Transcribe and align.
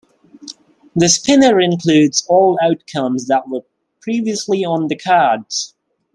The 0.95 1.09
spinner 1.09 1.59
includes 1.59 2.25
all 2.27 2.57
outcomes 2.63 3.27
that 3.27 3.47
were 3.47 3.61
previously 3.99 4.65
on 4.65 4.87
the 4.87 4.95
cards. 4.97 5.75